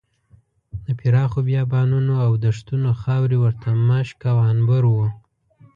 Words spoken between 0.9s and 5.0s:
پراخو بیابانونو او دښتونو خاورې ورته مشک او عنبر